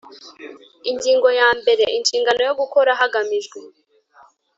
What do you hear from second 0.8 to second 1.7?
Ingingo ya